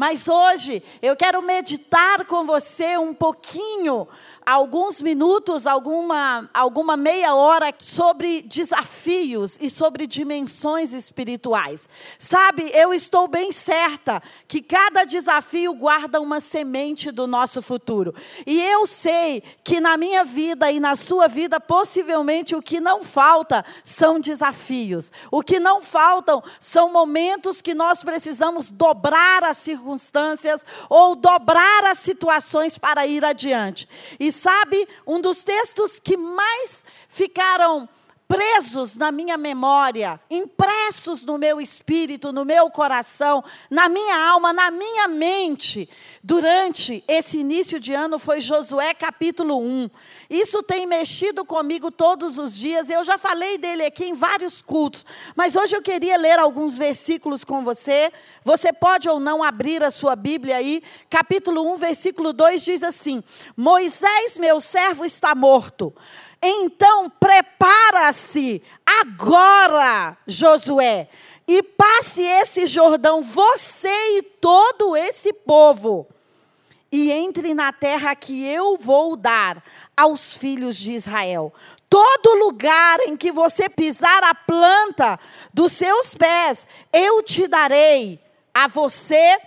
[0.00, 4.08] Mas hoje eu quero meditar com você um pouquinho
[4.50, 11.88] alguns minutos, alguma, alguma meia hora sobre desafios e sobre dimensões espirituais.
[12.18, 18.14] Sabe, eu estou bem certa que cada desafio guarda uma semente do nosso futuro.
[18.46, 23.04] E eu sei que na minha vida e na sua vida, possivelmente o que não
[23.04, 25.12] falta são desafios.
[25.30, 29.58] O que não faltam são momentos que nós precisamos dobrar as
[29.90, 33.88] circunstâncias ou dobrar as situações para ir adiante.
[34.18, 37.88] E sabe, um dos textos que mais ficaram
[38.30, 44.70] presos na minha memória, impressos no meu espírito, no meu coração, na minha alma, na
[44.70, 45.88] minha mente,
[46.22, 49.90] durante esse início de ano foi Josué capítulo 1.
[50.30, 52.88] Isso tem mexido comigo todos os dias.
[52.88, 55.04] Eu já falei dele aqui em vários cultos,
[55.34, 58.12] mas hoje eu queria ler alguns versículos com você.
[58.44, 60.84] Você pode ou não abrir a sua Bíblia aí.
[61.10, 63.24] Capítulo 1, versículo 2 diz assim:
[63.56, 65.92] Moisés, meu servo, está morto.
[66.42, 71.08] Então prepara-se agora, Josué,
[71.46, 76.06] e passe esse Jordão, você e todo esse povo,
[76.90, 79.62] e entre na terra que eu vou dar
[79.96, 81.52] aos filhos de Israel.
[81.88, 85.18] Todo lugar em que você pisar a planta
[85.52, 88.18] dos seus pés, eu te darei
[88.54, 89.38] a você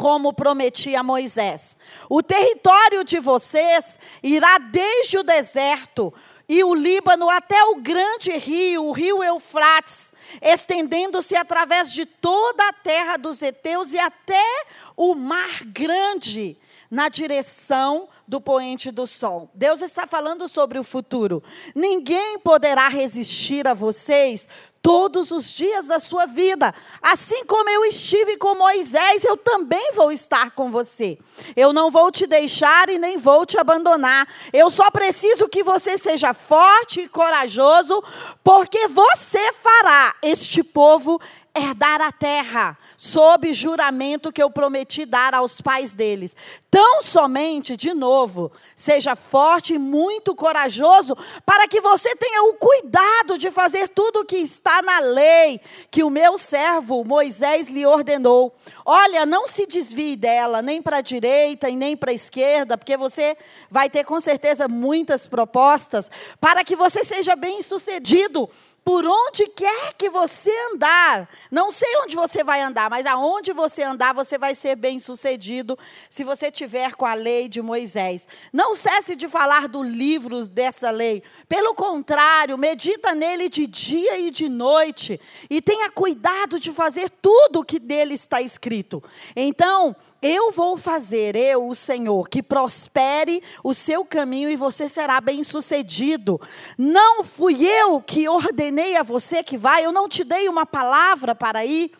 [0.00, 1.78] como prometi a Moisés.
[2.08, 6.10] O território de vocês irá desde o deserto
[6.48, 12.72] e o Líbano até o grande rio, o rio Eufrates, estendendo-se através de toda a
[12.72, 14.64] terra dos heteus e até
[14.96, 16.56] o mar grande
[16.90, 19.48] na direção do poente do sol.
[19.54, 21.42] Deus está falando sobre o futuro.
[21.74, 24.48] Ninguém poderá resistir a vocês
[24.82, 26.74] todos os dias da sua vida.
[27.02, 31.18] Assim como eu estive com Moisés, eu também vou estar com você.
[31.54, 34.26] Eu não vou te deixar e nem vou te abandonar.
[34.52, 38.02] Eu só preciso que você seja forte e corajoso,
[38.42, 41.20] porque você fará este povo
[41.54, 46.36] herdar a terra, sob juramento que eu prometi dar aos pais deles.
[46.70, 53.36] Tão somente, de novo, seja forte e muito corajoso, para que você tenha o cuidado
[53.36, 55.60] de fazer tudo o que está na lei
[55.90, 58.54] que o meu servo Moisés lhe ordenou.
[58.86, 62.96] Olha, não se desvie dela, nem para a direita e nem para a esquerda, porque
[62.96, 63.36] você
[63.68, 66.08] vai ter com certeza muitas propostas,
[66.40, 68.48] para que você seja bem sucedido
[68.84, 73.82] por onde quer que você andar, não sei onde você vai andar, mas aonde você
[73.82, 78.28] andar, você vai ser bem sucedido se você tiver com a lei de Moisés.
[78.52, 81.22] Não cesse de falar do livro dessa lei.
[81.48, 87.60] Pelo contrário, medita nele de dia e de noite e tenha cuidado de fazer tudo
[87.60, 89.02] o que dele está escrito.
[89.34, 95.18] Então, eu vou fazer, eu, o Senhor, que prospere o seu caminho e você será
[95.18, 96.38] bem-sucedido.
[96.76, 101.34] Não fui eu que ordenei a você que vai, eu não te dei uma palavra
[101.34, 101.90] para ir.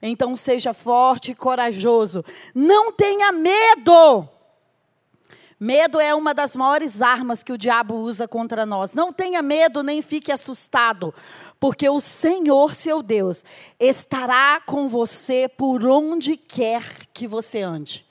[0.00, 2.24] Então seja forte e corajoso.
[2.54, 4.28] Não tenha medo.
[5.60, 8.94] Medo é uma das maiores armas que o diabo usa contra nós.
[8.94, 11.12] Não tenha medo nem fique assustado,
[11.58, 13.44] porque o Senhor, seu Deus,
[13.80, 18.06] estará com você por onde quer que você ande.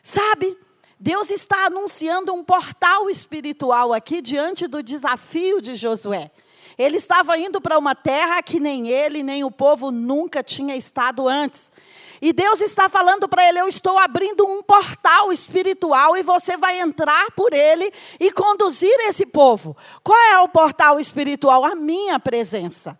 [0.00, 0.56] Sabe?
[0.98, 6.30] Deus está anunciando um portal espiritual aqui diante do desafio de Josué.
[6.78, 11.28] Ele estava indo para uma terra que nem ele, nem o povo nunca tinha estado
[11.28, 11.72] antes.
[12.20, 16.80] E Deus está falando para ele: Eu estou abrindo um portal espiritual e você vai
[16.80, 19.76] entrar por ele e conduzir esse povo.
[20.04, 21.64] Qual é o portal espiritual?
[21.64, 22.96] A minha presença.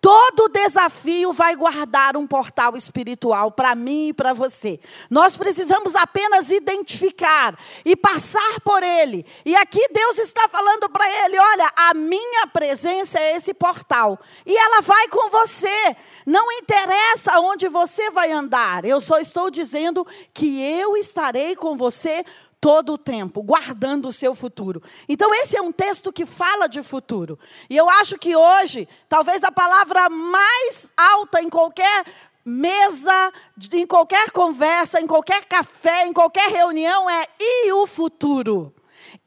[0.00, 4.78] Todo desafio vai guardar um portal espiritual para mim e para você.
[5.10, 9.26] Nós precisamos apenas identificar e passar por ele.
[9.44, 14.18] E aqui Deus está falando para ele: olha, a minha presença é esse portal.
[14.44, 15.96] E ela vai com você.
[16.24, 22.24] Não interessa onde você vai andar, eu só estou dizendo que eu estarei com você
[22.60, 24.82] todo o tempo, guardando o seu futuro.
[25.08, 27.38] Então, esse é um texto que fala de futuro.
[27.68, 32.04] E eu acho que hoje, talvez a palavra mais alta em qualquer
[32.44, 33.32] mesa,
[33.72, 38.72] em qualquer conversa, em qualquer café, em qualquer reunião é e o futuro?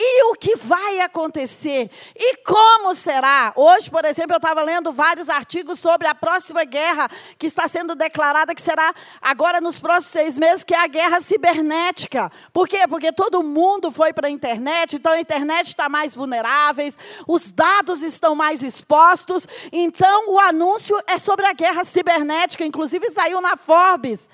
[0.02, 1.92] E o que vai acontecer?
[2.16, 3.52] E como será?
[3.54, 7.94] Hoje, por exemplo, eu estava lendo vários artigos sobre a próxima guerra que está sendo
[7.96, 12.32] declarada, que será agora nos próximos seis meses, que é a guerra cibernética.
[12.54, 12.88] Por quê?
[12.88, 16.90] Porque todo mundo foi para a internet, então a internet está mais vulnerável,
[17.28, 19.46] os dados estão mais expostos.
[19.70, 24.30] Então, o anúncio é sobre a guerra cibernética, inclusive saiu na Forbes.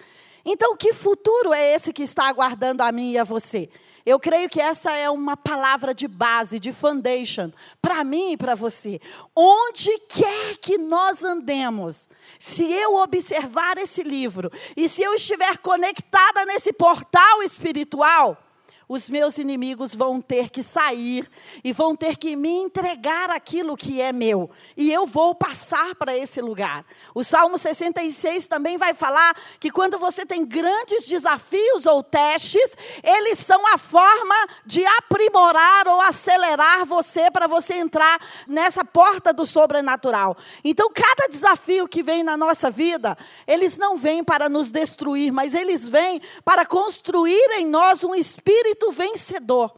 [0.46, 3.68] Então, que futuro é esse que está aguardando a mim e a você?
[4.06, 8.54] Eu creio que essa é uma palavra de base, de foundation, para mim e para
[8.54, 9.02] você.
[9.36, 12.08] Onde quer que nós andemos,
[12.38, 18.45] se eu observar esse livro e se eu estiver conectada nesse portal espiritual,
[18.88, 21.30] os meus inimigos vão ter que sair
[21.64, 24.50] e vão ter que me entregar aquilo que é meu.
[24.78, 26.86] E eu vou passar para esse lugar.
[27.14, 33.40] O Salmo 66 também vai falar que quando você tem grandes desafios ou testes, eles
[33.40, 34.36] são a forma
[34.66, 40.38] de aprimorar ou acelerar você para você entrar nessa porta do sobrenatural.
[40.64, 43.18] Então, cada desafio que vem na nossa vida,
[43.48, 48.75] eles não vêm para nos destruir, mas eles vêm para construir em nós um espírito
[48.76, 49.74] espírito vencedor.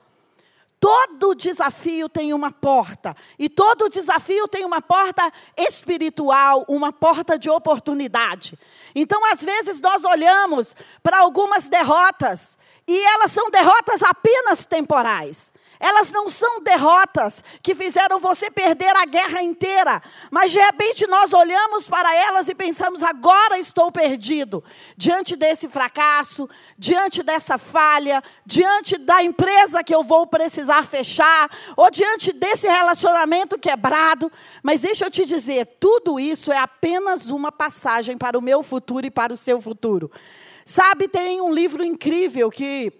[0.79, 7.49] Todo desafio tem uma porta, e todo desafio tem uma porta espiritual, uma porta de
[7.49, 8.57] oportunidade.
[8.93, 15.51] Então, às vezes, nós olhamos para algumas derrotas, e elas são derrotas apenas temporais.
[15.79, 20.01] Elas não são derrotas que fizeram você perder a guerra inteira,
[20.31, 24.63] mas de repente nós olhamos para elas e pensamos: agora estou perdido.
[24.95, 31.91] Diante desse fracasso, diante dessa falha, diante da empresa que eu vou precisar fechar, ou
[31.91, 34.31] diante desse relacionamento quebrado.
[34.63, 39.05] Mas deixa eu te dizer: tudo isso é apenas uma passagem para o meu futuro
[39.05, 40.11] e para o seu futuro.
[40.65, 42.91] Sabe, tem um livro incrível que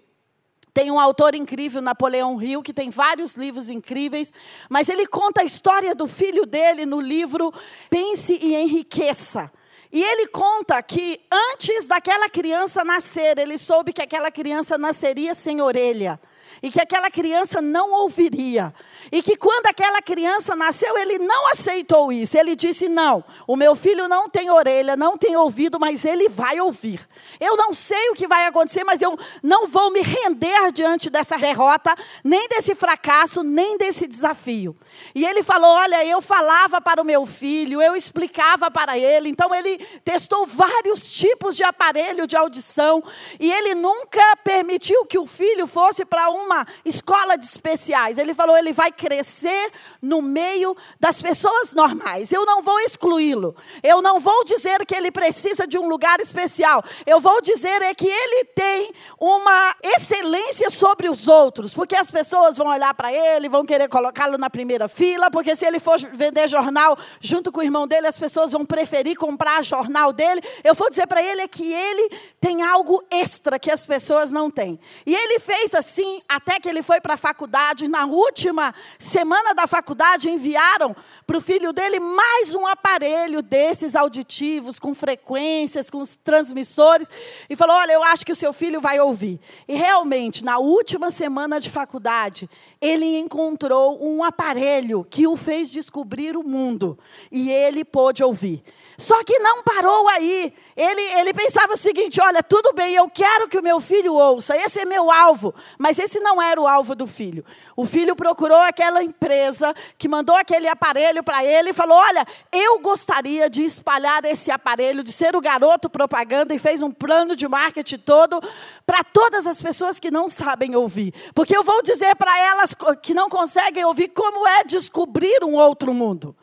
[0.78, 4.32] tem um autor incrível, Napoleão Hill, que tem vários livros incríveis,
[4.70, 7.52] mas ele conta a história do filho dele no livro
[7.90, 9.50] Pense e Enriqueça.
[9.92, 15.60] E ele conta que antes daquela criança nascer, ele soube que aquela criança nasceria sem
[15.60, 16.20] orelha
[16.62, 18.74] e que aquela criança não ouviria.
[19.10, 22.36] E que quando aquela criança nasceu, ele não aceitou isso.
[22.36, 26.60] Ele disse: Não, o meu filho não tem orelha, não tem ouvido, mas ele vai
[26.60, 27.00] ouvir.
[27.40, 31.36] Eu não sei o que vai acontecer, mas eu não vou me render diante dessa
[31.38, 34.76] derrota, nem desse fracasso, nem desse desafio.
[35.14, 39.28] E ele falou: Olha, eu falava para o meu filho, eu explicava para ele.
[39.28, 43.02] Então ele testou vários tipos de aparelho de audição.
[43.40, 48.18] E ele nunca permitiu que o filho fosse para uma escola de especiais.
[48.18, 52.32] Ele falou: Ele vai crescer no meio das pessoas normais.
[52.32, 53.54] Eu não vou excluí-lo.
[53.82, 56.82] Eu não vou dizer que ele precisa de um lugar especial.
[57.06, 62.56] Eu vou dizer é que ele tem uma excelência sobre os outros, porque as pessoas
[62.56, 66.48] vão olhar para ele, vão querer colocá-lo na primeira fila, porque se ele for vender
[66.48, 70.42] jornal junto com o irmão dele, as pessoas vão preferir comprar jornal dele.
[70.64, 72.10] Eu vou dizer para ele é que ele
[72.40, 74.80] tem algo extra que as pessoas não têm.
[75.04, 77.88] E ele fez assim até que ele foi para a faculdade.
[77.88, 80.94] Na última semana da faculdade, enviaram
[81.26, 87.10] para o filho dele mais um aparelho desses auditivos, com frequências, com transmissores,
[87.50, 89.40] e falou: Olha, eu acho que o seu filho vai ouvir.
[89.66, 92.48] E realmente, na última semana de faculdade,
[92.80, 96.96] ele encontrou um aparelho que o fez descobrir o mundo,
[97.32, 98.62] e ele pôde ouvir.
[98.98, 100.52] Só que não parou aí.
[100.76, 104.56] Ele, ele pensava o seguinte: olha, tudo bem, eu quero que o meu filho ouça,
[104.56, 105.54] esse é meu alvo.
[105.78, 107.44] Mas esse não era o alvo do filho.
[107.76, 112.80] O filho procurou aquela empresa que mandou aquele aparelho para ele e falou: olha, eu
[112.80, 117.46] gostaria de espalhar esse aparelho, de ser o garoto propaganda, e fez um plano de
[117.46, 118.42] marketing todo
[118.84, 121.14] para todas as pessoas que não sabem ouvir.
[121.36, 125.94] Porque eu vou dizer para elas que não conseguem ouvir como é descobrir um outro
[125.94, 126.34] mundo.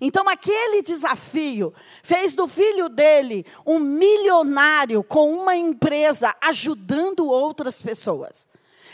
[0.00, 1.72] Então, aquele desafio
[2.02, 8.48] fez do filho dele um milionário com uma empresa ajudando outras pessoas.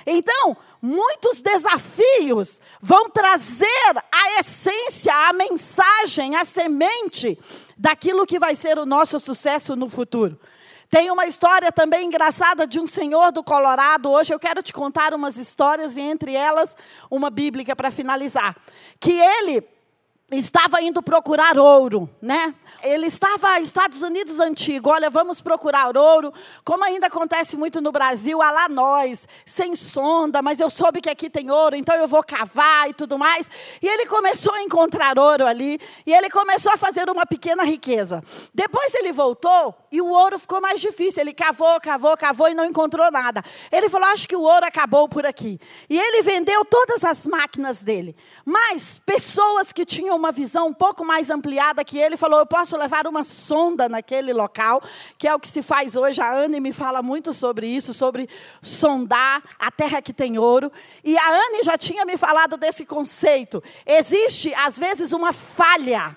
[0.06, 7.38] Então, muitos desafios vão trazer a essência, a mensagem, a semente
[7.76, 10.38] daquilo que vai ser o nosso sucesso no futuro.
[10.88, 14.10] Tem uma história também engraçada de um senhor do Colorado.
[14.10, 16.76] Hoje eu quero te contar umas histórias e entre elas
[17.08, 18.56] uma bíblica para finalizar.
[18.98, 19.62] Que ele
[20.38, 22.54] estava indo procurar ouro, né?
[22.82, 26.32] Ele estava Estados Unidos antigo, olha, vamos procurar ouro,
[26.64, 31.10] como ainda acontece muito no Brasil, a lá nós, sem sonda, mas eu soube que
[31.10, 33.50] aqui tem ouro, então eu vou cavar e tudo mais.
[33.82, 38.22] E ele começou a encontrar ouro ali, e ele começou a fazer uma pequena riqueza.
[38.54, 41.20] Depois ele voltou e o ouro ficou mais difícil.
[41.20, 43.42] Ele cavou, cavou, cavou e não encontrou nada.
[43.72, 45.60] Ele falou: "Acho que o ouro acabou por aqui".
[45.88, 48.16] E ele vendeu todas as máquinas dele.
[48.44, 52.76] Mas pessoas que tinham uma visão um pouco mais ampliada que ele, falou: Eu posso
[52.76, 54.80] levar uma sonda naquele local,
[55.18, 56.20] que é o que se faz hoje.
[56.20, 58.28] A Anne me fala muito sobre isso, sobre
[58.62, 60.70] sondar a terra que tem ouro.
[61.02, 63.62] E a Anne já tinha me falado desse conceito.
[63.86, 66.16] Existe, às vezes, uma falha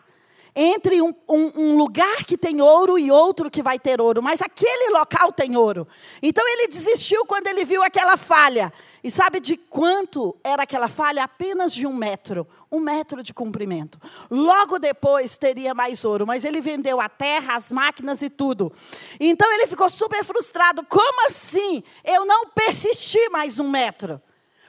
[0.56, 4.42] entre um, um, um, lugar que tem ouro e outro que vai ter ouro, mas
[4.42, 5.88] aquele local tem ouro.
[6.22, 8.72] Então ele desistiu quando ele viu aquela falha.
[9.04, 11.24] E sabe de quanto era aquela falha?
[11.24, 12.48] Apenas de um metro.
[12.74, 14.00] Um metro de comprimento.
[14.32, 18.74] Logo depois teria mais ouro, mas ele vendeu a terra, as máquinas e tudo.
[19.20, 20.84] Então ele ficou super frustrado.
[20.90, 21.84] Como assim?
[22.04, 24.20] Eu não persisti mais um metro.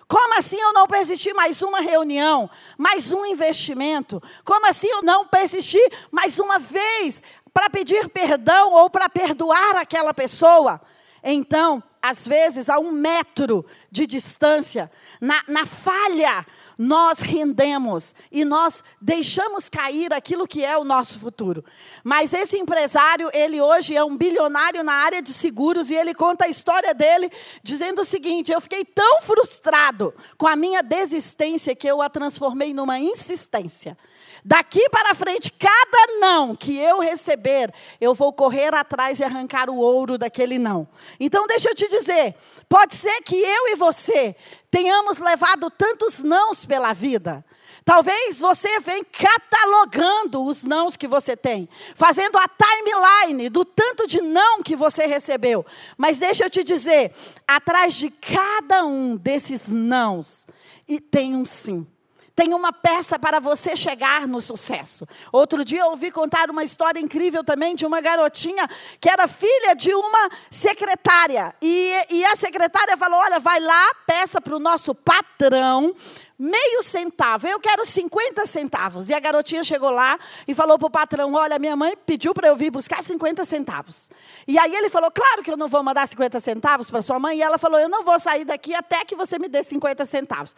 [0.07, 4.23] Como assim eu não persisti mais uma reunião, mais um investimento?
[4.45, 5.81] Como assim eu não persisti
[6.11, 7.23] mais uma vez
[7.55, 10.79] para pedir perdão ou para perdoar aquela pessoa?
[11.23, 16.47] Então, às vezes, a um metro de distância, na, na falha,
[16.79, 21.65] nós rendemos e nós deixamos cair aquilo que é o nosso futuro.
[22.03, 26.47] Mas esse empresário, ele hoje é um bilionário na área de seguros e ele conta
[26.47, 27.31] a história dele
[27.63, 32.75] dizendo o seguinte: eu fiquei tão frustrado com a minha desistência que eu a transformei
[32.75, 33.97] numa insistência.
[34.45, 39.77] Daqui para frente, cada não que eu receber, eu vou correr atrás e arrancar o
[39.77, 40.87] ouro daquele não.
[41.19, 42.35] Então, deixa eu te dizer:
[42.69, 44.37] pode ser que eu e você
[44.71, 47.43] tenhamos levado tantos nãos pela vida.
[47.87, 54.21] Talvez você venha catalogando os nãos que você tem, fazendo a timeline do tanto de
[54.21, 55.65] não que você recebeu.
[55.97, 57.13] Mas deixa eu te dizer,
[57.47, 60.47] atrás de cada um desses nãos,
[60.89, 61.87] e tem um sim.
[62.35, 65.07] Tem uma peça para você chegar no sucesso.
[65.31, 68.69] Outro dia eu ouvi contar uma história incrível também de uma garotinha
[69.01, 71.55] que era filha de uma secretária.
[71.63, 75.95] E, e a secretária falou: Olha, vai lá, peça para o nosso patrão
[76.39, 79.09] meio centavo, eu quero 50 centavos.
[79.09, 82.49] E a garotinha chegou lá e falou para o patrão: Olha, minha mãe pediu para
[82.49, 84.11] eu vir buscar 50 centavos.
[84.47, 87.39] E aí ele falou: Claro que eu não vou mandar 50 centavos para sua mãe.
[87.39, 90.57] E ela falou: Eu não vou sair daqui até que você me dê 50 centavos.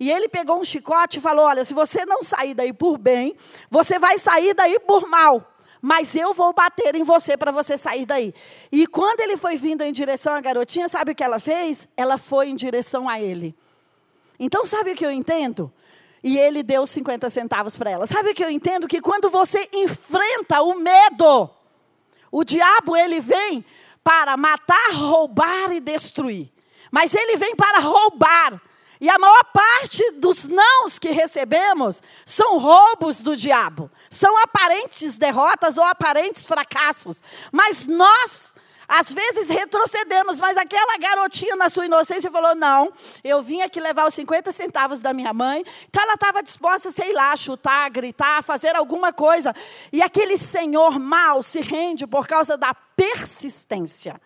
[0.00, 3.36] E ele pegou um chicote e falou: Olha, se você não sair daí por bem,
[3.70, 8.04] você vai sair daí por mal mas eu vou bater em você para você sair
[8.04, 8.34] daí.
[8.72, 11.86] E quando ele foi vindo em direção à garotinha, sabe o que ela fez?
[11.96, 13.54] Ela foi em direção a ele.
[14.38, 15.72] Então, sabe o que eu entendo?
[16.22, 18.06] E ele deu 50 centavos para ela.
[18.06, 18.88] Sabe o que eu entendo?
[18.88, 21.50] Que quando você enfrenta o medo,
[22.30, 23.64] o diabo ele vem
[24.02, 26.50] para matar, roubar e destruir.
[26.90, 28.60] Mas ele vem para roubar.
[29.00, 33.90] E a maior parte dos nãos que recebemos são roubos do diabo.
[34.10, 37.22] São aparentes derrotas ou aparentes fracassos.
[37.52, 38.54] Mas nós
[38.88, 42.90] às vezes retrocedemos, mas aquela garotinha na sua inocência falou: não,
[43.22, 45.62] eu vim aqui levar os 50 centavos da minha mãe.
[45.88, 49.54] Então ela estava disposta, sei lá, chutar, gritar, fazer alguma coisa.
[49.92, 54.18] E aquele senhor mal se rende por causa da persistência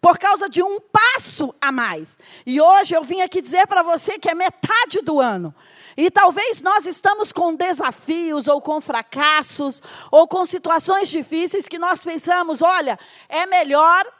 [0.00, 2.18] por causa de um passo a mais.
[2.46, 5.54] E hoje eu vim aqui dizer para você que é metade do ano.
[6.00, 12.02] E talvez nós estamos com desafios ou com fracassos ou com situações difíceis que nós
[12.02, 14.10] pensamos, olha, é melhor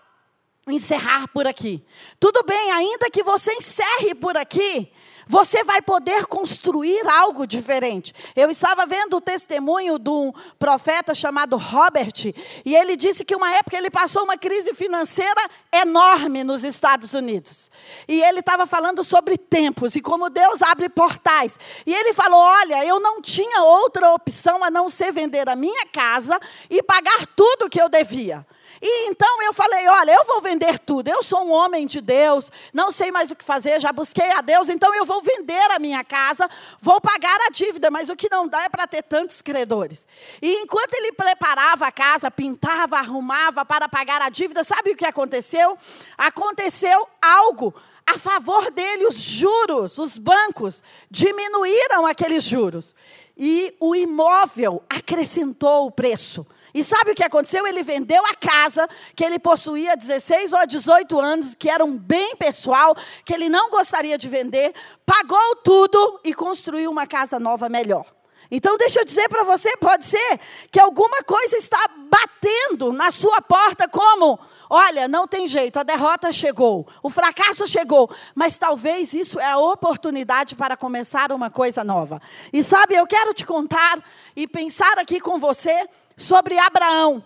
[0.69, 1.83] encerrar por aqui.
[2.21, 4.93] Tudo bem, ainda que você encerre por aqui,
[5.31, 8.13] você vai poder construir algo diferente.
[8.35, 12.35] Eu estava vendo o testemunho de um profeta chamado Robert,
[12.65, 15.41] e ele disse que uma época ele passou uma crise financeira
[15.73, 17.71] enorme nos Estados Unidos.
[18.09, 21.57] E ele estava falando sobre tempos e como Deus abre portais.
[21.87, 25.87] E ele falou: Olha, eu não tinha outra opção a não ser vender a minha
[25.93, 28.45] casa e pagar tudo que eu devia.
[28.83, 31.09] E então eu falei: olha, eu vou vender tudo.
[31.09, 34.41] Eu sou um homem de Deus, não sei mais o que fazer, já busquei a
[34.41, 36.49] Deus, então eu vou vender a minha casa,
[36.81, 40.09] vou pagar a dívida, mas o que não dá é para ter tantos credores.
[40.41, 45.07] E enquanto ele preparava a casa, pintava, arrumava para pagar a dívida, sabe o que
[45.07, 45.77] aconteceu?
[46.17, 47.75] Aconteceu algo
[48.07, 52.95] a favor dele, os juros, os bancos diminuíram aqueles juros.
[53.37, 56.47] E o imóvel acrescentou o preço.
[56.75, 57.67] E sabe o que aconteceu?
[57.67, 62.37] Ele vendeu a casa que ele possuía 16 ou 18 anos, que era um bem
[62.37, 64.73] pessoal, que ele não gostaria de vender,
[65.05, 68.07] pagou tudo e construiu uma casa nova melhor.
[68.51, 73.41] Então, deixa eu dizer para você: pode ser que alguma coisa está batendo na sua
[73.41, 79.39] porta, como: olha, não tem jeito, a derrota chegou, o fracasso chegou, mas talvez isso
[79.39, 82.21] é a oportunidade para começar uma coisa nova.
[82.53, 84.03] E sabe, eu quero te contar
[84.35, 85.89] e pensar aqui com você
[86.21, 87.23] sobre Abraão.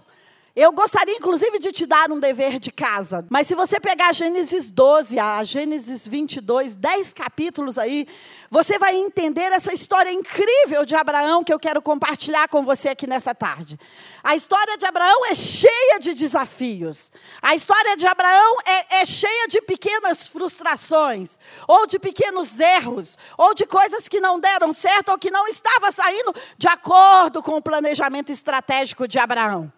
[0.56, 3.26] Eu gostaria, inclusive, de te dar um dever de casa.
[3.28, 8.06] Mas se você pegar Gênesis 12 a Gênesis 22, 10 capítulos aí,
[8.48, 13.04] você vai entender essa história incrível de Abraão que eu quero compartilhar com você aqui
[13.04, 13.76] nessa tarde.
[14.22, 17.10] A história de Abraão é cheia de desafios.
[17.42, 23.54] A história de Abraão é, é cheia de pequenas frustrações, ou de pequenos erros, ou
[23.54, 27.62] de coisas que não deram certo, ou que não estava saindo de acordo com o
[27.62, 29.72] planejamento estratégico de Abraão.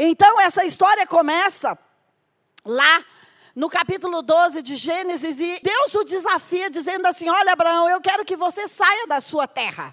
[0.00, 1.76] Então, essa história começa
[2.64, 3.04] lá
[3.52, 8.24] no capítulo 12 de Gênesis, e Deus o desafia dizendo assim: Olha, Abraão, eu quero
[8.24, 9.92] que você saia da sua terra.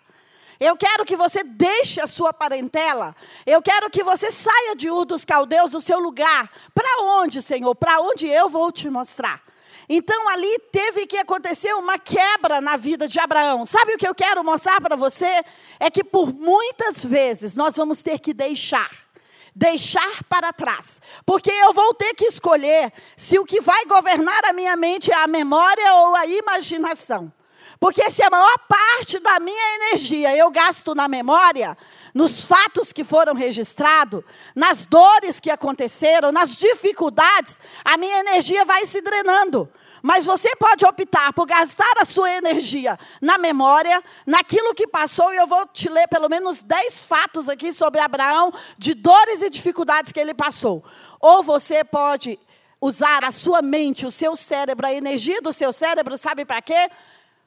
[0.60, 3.16] Eu quero que você deixe a sua parentela.
[3.48, 6.52] Eu quero que você saia de Ur dos Caldeus, do seu lugar.
[6.74, 7.74] Para onde, Senhor?
[7.74, 9.42] Para onde eu vou te mostrar?
[9.90, 13.66] Então ali teve que acontecer uma quebra na vida de Abraão.
[13.66, 15.44] Sabe o que eu quero mostrar para você?
[15.80, 19.05] É que por muitas vezes nós vamos ter que deixar
[19.56, 21.02] deixar para trás.
[21.26, 25.16] Porque eu vou ter que escolher se o que vai governar a minha mente é
[25.16, 27.32] a memória ou a imaginação.
[27.80, 31.78] Porque se a maior parte da minha energia eu gasto na memória,
[32.14, 34.24] nos fatos que foram registrados,
[34.56, 39.70] nas dores que aconteceram, nas dificuldades, a minha energia vai se drenando.
[40.08, 45.38] Mas você pode optar por gastar a sua energia na memória, naquilo que passou, e
[45.38, 50.12] eu vou te ler pelo menos 10 fatos aqui sobre Abraão, de dores e dificuldades
[50.12, 50.84] que ele passou.
[51.20, 52.38] Ou você pode
[52.80, 56.88] usar a sua mente, o seu cérebro, a energia do seu cérebro, sabe para quê?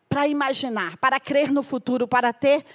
[0.08, 2.66] Para imaginar, para crer no futuro, para ter,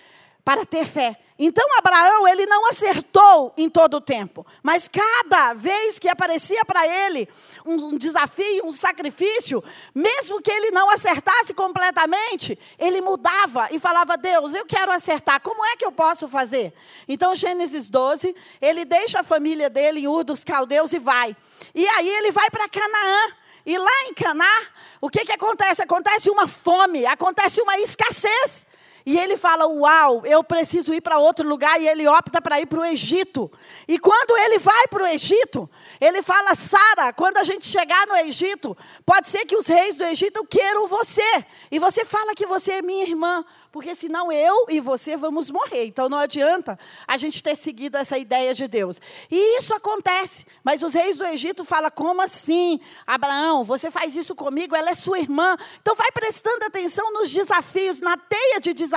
[0.45, 1.19] para ter fé.
[1.37, 6.87] Então Abraão, ele não acertou em todo o tempo, mas cada vez que aparecia para
[6.87, 7.27] ele
[7.65, 9.63] um desafio, um sacrifício,
[9.95, 15.65] mesmo que ele não acertasse completamente, ele mudava e falava: Deus, eu quero acertar, como
[15.65, 16.73] é que eu posso fazer?
[17.07, 21.35] Então, Gênesis 12, ele deixa a família dele em Ur dos Caldeus e vai.
[21.73, 23.33] E aí ele vai para Canaã.
[23.65, 24.67] E lá em Canaã,
[24.99, 25.81] o que, que acontece?
[25.81, 28.67] Acontece uma fome, acontece uma escassez.
[29.05, 31.79] E ele fala: Uau, eu preciso ir para outro lugar.
[31.81, 33.51] E ele opta para ir para o Egito.
[33.87, 35.69] E quando ele vai para o Egito,
[35.99, 40.05] ele fala: Sara, quando a gente chegar no Egito, pode ser que os reis do
[40.05, 41.45] Egito queiram você.
[41.69, 43.43] E você fala que você é minha irmã
[43.73, 45.85] porque senão eu e você vamos morrer.
[45.87, 49.01] Então não adianta a gente ter seguido essa ideia de Deus.
[49.31, 52.79] E isso acontece, mas os reis do Egito falam: como assim?
[53.05, 55.57] Abraão, você faz isso comigo, ela é sua irmã.
[55.81, 58.92] Então vai prestando atenção nos desafios, na teia de desafios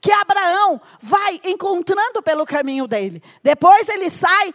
[0.00, 3.22] que Abraão vai encontrando pelo caminho dele.
[3.42, 4.54] Depois ele sai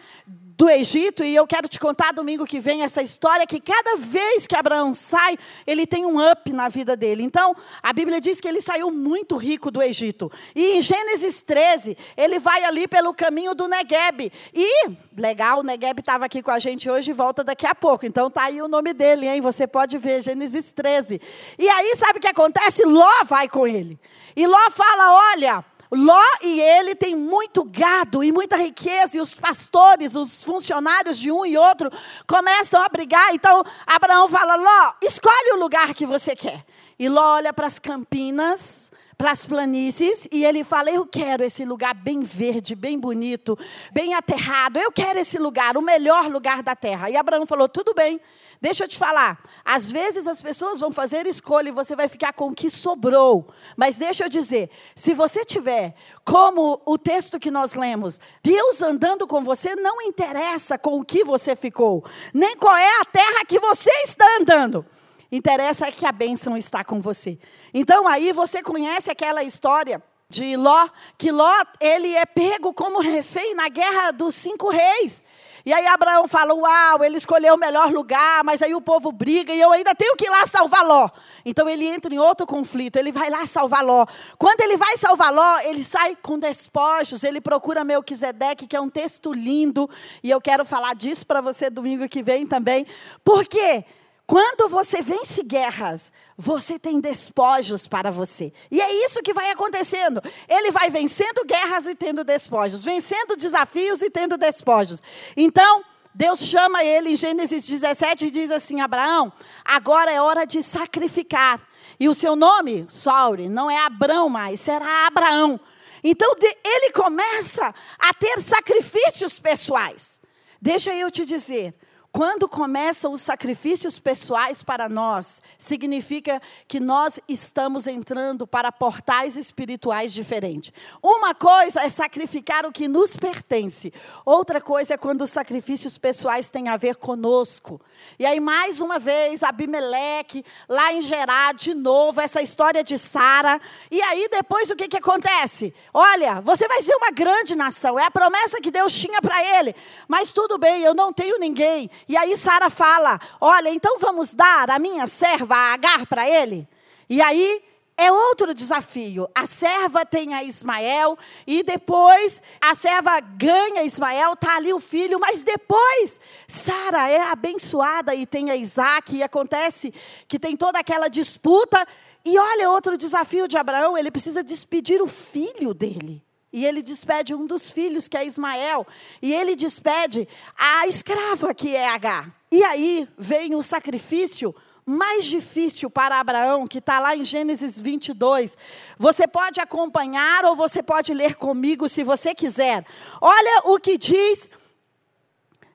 [0.59, 4.45] do Egito, e eu quero te contar domingo que vem essa história que cada vez
[4.45, 7.23] que Abraão sai, ele tem um up na vida dele.
[7.23, 10.29] Então, a Bíblia diz que ele saiu muito rico do Egito.
[10.53, 14.33] E em Gênesis 13, ele vai ali pelo caminho do Negueb.
[14.53, 18.05] E, legal, o Negueb estava aqui com a gente hoje e volta daqui a pouco.
[18.05, 19.39] Então tá aí o nome dele, hein?
[19.39, 21.21] Você pode ver, Gênesis 13.
[21.57, 22.83] E aí, sabe o que acontece?
[22.83, 23.97] Ló vai com ele.
[24.35, 25.63] E Ló fala: olha.
[25.91, 31.31] Ló e ele têm muito gado e muita riqueza, e os pastores, os funcionários de
[31.31, 31.91] um e outro
[32.27, 33.33] começam a brigar.
[33.33, 36.63] Então Abraão fala: Ló, escolhe o lugar que você quer.
[36.97, 41.65] E Ló olha para as campinas, para as planícies, e ele fala: Eu quero esse
[41.65, 43.57] lugar bem verde, bem bonito,
[43.91, 44.77] bem aterrado.
[44.77, 47.09] Eu quero esse lugar, o melhor lugar da terra.
[47.09, 48.21] E Abraão falou: Tudo bem.
[48.61, 52.33] Deixa eu te falar, às vezes as pessoas vão fazer escolha e você vai ficar
[52.33, 53.47] com o que sobrou.
[53.77, 55.95] Mas deixa eu dizer, se você tiver,
[56.25, 61.23] como o texto que nós lemos, Deus andando com você, não interessa com o que
[61.23, 64.85] você ficou, nem qual é a terra que você está andando.
[65.31, 67.39] Interessa que a bênção está com você.
[67.73, 73.55] Então aí você conhece aquela história de Ló, que Ló, ele é pego como refém
[73.55, 75.23] na guerra dos cinco reis.
[75.65, 79.53] E aí Abraão fala: Uau, ele escolheu o melhor lugar, mas aí o povo briga
[79.53, 81.09] e eu ainda tenho que ir lá salvar Ló.
[81.45, 84.05] Então ele entra em outro conflito, ele vai lá salvar Ló.
[84.37, 88.89] Quando ele vai salvar Ló, ele sai com despojos, ele procura Melquisedeque, que é um
[88.89, 89.89] texto lindo,
[90.23, 92.85] e eu quero falar disso para você domingo que vem também.
[93.23, 93.85] Por quê?
[94.29, 98.53] Quando você vence guerras, você tem despojos para você.
[98.69, 100.21] E é isso que vai acontecendo.
[100.47, 105.01] Ele vai vencendo guerras e tendo despojos, vencendo desafios e tendo despojos.
[105.35, 109.33] Então, Deus chama ele em Gênesis 17 e diz assim: Abraão,
[109.65, 111.59] agora é hora de sacrificar.
[111.99, 115.59] E o seu nome, Sauri, não é Abrão mais, será Abraão.
[116.03, 120.21] Então ele começa a ter sacrifícios pessoais.
[120.61, 121.73] Deixa eu te dizer,
[122.11, 130.11] Quando começam os sacrifícios pessoais para nós, significa que nós estamos entrando para portais espirituais
[130.11, 130.73] diferentes.
[131.03, 133.93] Uma coisa é sacrificar o que nos pertence,
[134.25, 137.79] outra coisa é quando os sacrifícios pessoais têm a ver conosco.
[138.17, 143.61] E aí, mais uma vez, Abimeleque, lá em Gerar, de novo, essa história de Sara.
[143.91, 145.73] E aí, depois, o que, que acontece?
[145.93, 149.75] Olha, você vai ser uma grande nação, é a promessa que Deus tinha para ele.
[150.07, 151.89] Mas tudo bem, eu não tenho ninguém.
[152.07, 156.67] E aí Sara fala: Olha, então vamos dar a minha serva a Agar para ele?
[157.09, 157.61] E aí
[157.99, 159.29] é outro desafio.
[159.35, 165.19] A serva tem a Ismael e depois a serva ganha Ismael, tá ali o filho,
[165.19, 169.93] mas depois Sara é abençoada e tem a Isaac e acontece
[170.29, 171.85] que tem toda aquela disputa.
[172.23, 176.23] E olha outro desafio de Abraão, ele precisa despedir o filho dele.
[176.51, 178.85] E ele despede um dos filhos, que é Ismael.
[179.21, 182.33] E ele despede a escrava, que é Agar.
[182.51, 188.57] E aí vem o sacrifício mais difícil para Abraão, que está lá em Gênesis 22.
[188.97, 192.83] Você pode acompanhar ou você pode ler comigo se você quiser.
[193.21, 194.49] Olha o que diz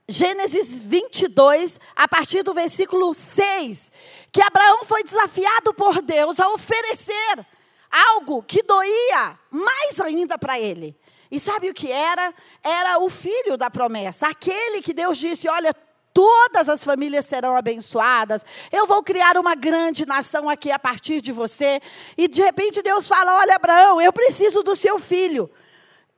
[0.09, 3.91] Gênesis 22, a partir do versículo 6,
[4.31, 7.47] que Abraão foi desafiado por Deus a oferecer
[7.95, 10.97] algo que doía mais ainda para ele.
[11.31, 12.35] E sabe o que era?
[12.63, 15.73] Era o filho da promessa, aquele que Deus disse: Olha,
[16.13, 18.45] todas as famílias serão abençoadas.
[18.71, 21.81] Eu vou criar uma grande nação aqui a partir de você.
[22.17, 25.51] E de repente Deus fala: Olha, Abraão, eu preciso do seu filho.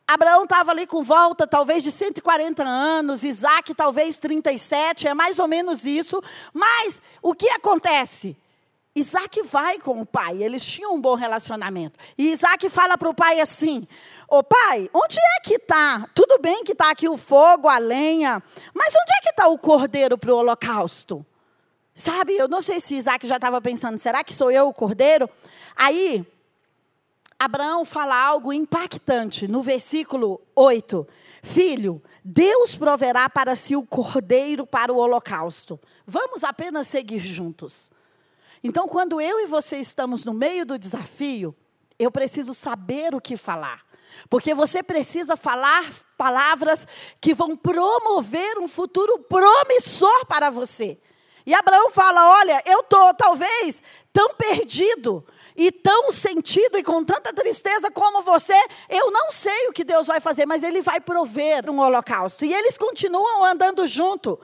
[0.08, 5.48] Abraão estava ali com volta, talvez de 140 anos, Isaac talvez 37, é mais ou
[5.48, 6.22] menos isso.
[6.54, 8.36] Mas o que acontece?
[8.96, 11.98] Isaac vai com o pai, eles tinham um bom relacionamento.
[12.16, 13.86] E Isaac fala para o pai assim:
[14.26, 16.08] Ô pai, onde é que está?
[16.14, 19.58] Tudo bem que está aqui o fogo, a lenha, mas onde é que está o
[19.58, 21.24] cordeiro para o holocausto?
[21.94, 25.28] Sabe, eu não sei se Isaac já estava pensando, será que sou eu o cordeiro?
[25.74, 26.26] Aí,
[27.38, 31.06] Abraão fala algo impactante no versículo 8:
[31.42, 35.78] Filho, Deus proverá para si o cordeiro para o holocausto.
[36.06, 37.90] Vamos apenas seguir juntos.
[38.66, 41.54] Então, quando eu e você estamos no meio do desafio,
[41.96, 43.86] eu preciso saber o que falar.
[44.28, 46.84] Porque você precisa falar palavras
[47.20, 50.98] que vão promover um futuro promissor para você.
[51.46, 53.80] E Abraão fala: Olha, eu estou talvez
[54.12, 55.24] tão perdido
[55.56, 60.08] e tão sentido e com tanta tristeza como você, eu não sei o que Deus
[60.08, 62.44] vai fazer, mas Ele vai prover um holocausto.
[62.44, 64.40] E eles continuam andando junto.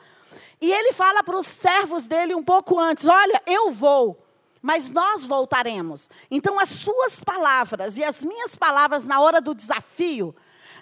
[0.62, 4.24] E ele fala para os servos dele um pouco antes: Olha, eu vou,
[4.62, 6.08] mas nós voltaremos.
[6.30, 10.32] Então, as suas palavras e as minhas palavras na hora do desafio,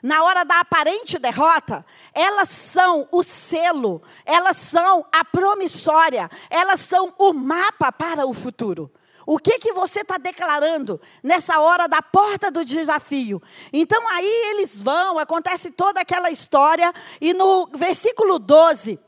[0.03, 7.15] na hora da aparente derrota, elas são o selo, elas são a promissória, elas são
[7.17, 8.93] o mapa para o futuro.
[9.27, 13.43] O que que você está declarando nessa hora da porta do desafio?
[13.73, 18.99] Então aí eles vão, acontece toda aquela história, e no versículo 12,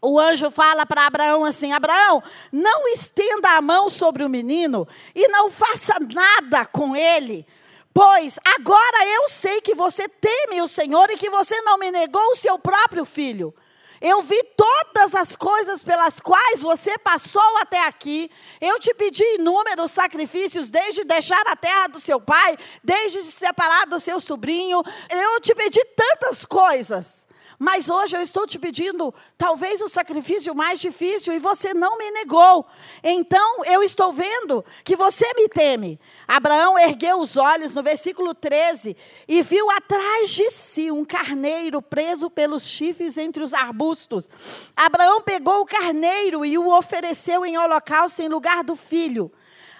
[0.00, 5.28] o anjo fala para Abraão assim: Abraão, não estenda a mão sobre o menino e
[5.28, 7.46] não faça nada com ele,
[7.92, 12.32] pois agora eu sei que você teme o Senhor e que você não me negou
[12.32, 13.54] o seu próprio filho.
[14.00, 18.30] Eu vi todas as coisas pelas quais você passou até aqui.
[18.60, 23.86] Eu te pedi inúmeros sacrifícios, desde deixar a terra do seu pai, desde se separar
[23.86, 24.82] do seu sobrinho.
[25.10, 27.27] Eu te pedi tantas coisas.
[27.58, 32.08] Mas hoje eu estou te pedindo talvez o sacrifício mais difícil e você não me
[32.12, 32.64] negou.
[33.02, 35.98] Então eu estou vendo que você me teme.
[36.26, 42.30] Abraão ergueu os olhos no versículo 13 e viu atrás de si um carneiro preso
[42.30, 44.30] pelos chifres entre os arbustos.
[44.76, 49.32] Abraão pegou o carneiro e o ofereceu em holocausto em lugar do filho.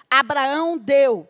[0.09, 1.29] Abraão deu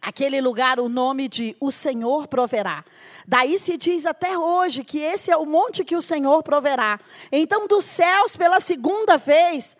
[0.00, 2.84] aquele lugar o nome de o Senhor proverá.
[3.26, 7.00] Daí se diz até hoje que esse é o monte que o Senhor proverá.
[7.32, 9.76] Então, dos céus, pela segunda vez,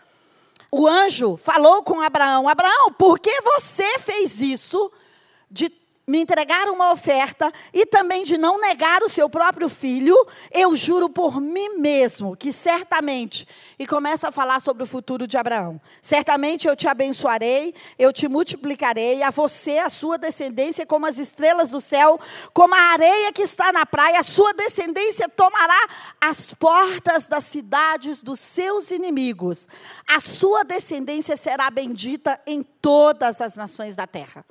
[0.71, 4.91] o anjo falou com Abraão: Abraão, por que você fez isso
[5.51, 5.71] de
[6.07, 10.17] me entregar uma oferta e também de não negar o seu próprio filho,
[10.53, 15.37] eu juro por mim mesmo que certamente, e começa a falar sobre o futuro de
[15.37, 15.81] Abraão.
[16.01, 21.71] Certamente eu te abençoarei, eu te multiplicarei, a você, a sua descendência, como as estrelas
[21.71, 22.21] do céu,
[22.55, 25.89] como a areia que está na praia, a sua descendência tomará
[26.21, 29.67] as portas das cidades dos seus inimigos.
[30.07, 34.45] A sua descendência será bendita em todas as nações da terra.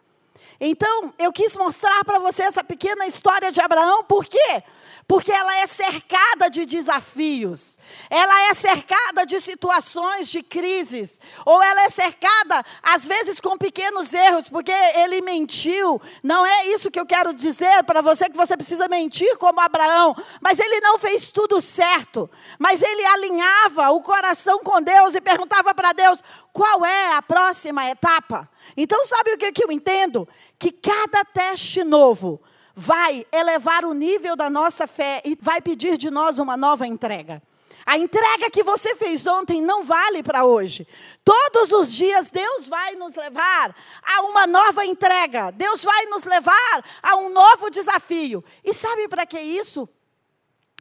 [0.59, 4.63] Então, eu quis mostrar para você essa pequena história de Abraão, por quê?
[5.07, 7.77] Porque ela é cercada de desafios,
[8.09, 14.13] ela é cercada de situações de crises, ou ela é cercada, às vezes, com pequenos
[14.15, 16.01] erros, porque ele mentiu.
[16.23, 20.15] Não é isso que eu quero dizer para você, que você precisa mentir como Abraão,
[20.41, 22.27] mas ele não fez tudo certo.
[22.57, 27.87] Mas ele alinhava o coração com Deus e perguntava para Deus: qual é a próxima
[27.89, 28.49] etapa?
[28.75, 30.27] Então, sabe o que, que eu entendo?
[30.57, 32.41] Que cada teste novo
[32.75, 37.41] vai elevar o nível da nossa fé e vai pedir de nós uma nova entrega.
[37.85, 40.87] A entrega que você fez ontem não vale para hoje.
[41.23, 45.51] Todos os dias Deus vai nos levar a uma nova entrega.
[45.51, 48.43] Deus vai nos levar a um novo desafio.
[48.63, 49.87] E sabe para que isso?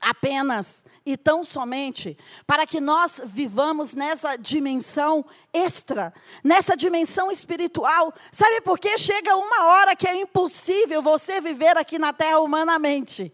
[0.04, 6.12] apenas e tão somente para que nós vivamos nessa dimensão extra,
[6.42, 8.12] nessa dimensão espiritual.
[8.30, 8.98] Sabe por quê?
[8.98, 13.32] Chega uma hora que é impossível você viver aqui na terra humanamente.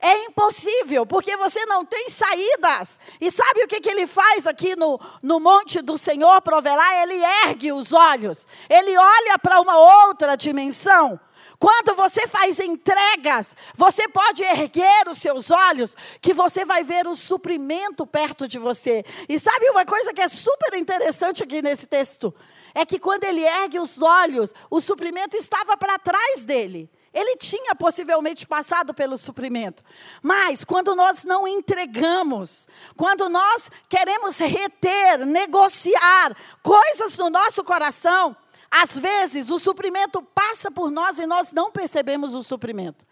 [0.00, 2.98] É impossível, porque você não tem saídas.
[3.20, 7.02] E sabe o que, que ele faz aqui no, no monte do Senhor provelar?
[7.02, 11.20] Ele ergue os olhos, ele olha para uma outra dimensão.
[11.62, 17.14] Quando você faz entregas, você pode erguer os seus olhos, que você vai ver o
[17.14, 19.04] suprimento perto de você.
[19.28, 22.34] E sabe uma coisa que é super interessante aqui nesse texto?
[22.74, 26.90] É que quando ele ergue os olhos, o suprimento estava para trás dele.
[27.14, 29.84] Ele tinha possivelmente passado pelo suprimento.
[30.20, 38.36] Mas quando nós não entregamos, quando nós queremos reter, negociar coisas no nosso coração,
[38.72, 43.04] às vezes, o suprimento passa por nós e nós não percebemos o suprimento.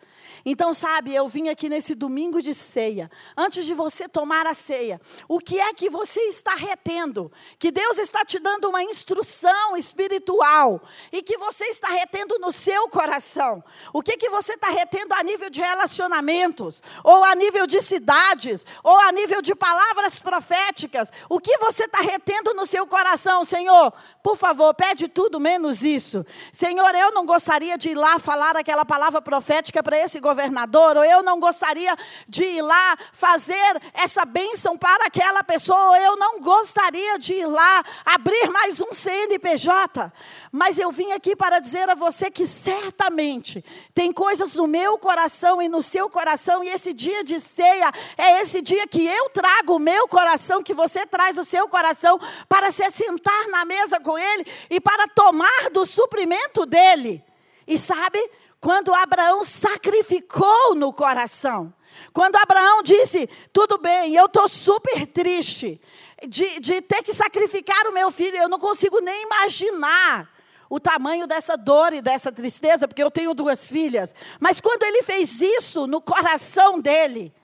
[0.44, 5.00] Então, sabe, eu vim aqui nesse domingo de ceia, antes de você tomar a ceia,
[5.28, 7.30] o que é que você está retendo?
[7.58, 12.88] Que Deus está te dando uma instrução espiritual e que você está retendo no seu
[12.88, 13.62] coração.
[13.92, 18.64] O que que você está retendo a nível de relacionamentos, ou a nível de cidades,
[18.82, 21.10] ou a nível de palavras proféticas?
[21.28, 23.92] O que você está retendo no seu coração, Senhor?
[24.22, 26.24] Por favor, pede tudo menos isso.
[26.52, 31.04] Senhor, eu não gostaria de ir lá falar aquela palavra profética para esse governador, ou
[31.04, 31.96] eu não gostaria
[32.28, 37.46] de ir lá fazer essa bênção para aquela pessoa, ou eu não gostaria de ir
[37.46, 40.12] lá abrir mais um CNPJ.
[40.52, 45.60] Mas eu vim aqui para dizer a você que certamente tem coisas no meu coração
[45.60, 49.76] e no seu coração, e esse dia de ceia é esse dia que eu trago
[49.76, 54.16] o meu coração, que você traz o seu coração, para se assentar na mesa com
[54.16, 57.24] Ele e para tomar do suprimento dele.
[57.66, 58.18] E sabe,
[58.60, 61.72] quando Abraão sacrificou no coração.
[62.12, 65.80] Quando Abraão disse: Tudo bem, eu estou super triste
[66.28, 70.28] de, de ter que sacrificar o meu filho, eu não consigo nem imaginar
[70.68, 74.14] o tamanho dessa dor e dessa tristeza, porque eu tenho duas filhas.
[74.38, 77.34] Mas quando ele fez isso no coração dele,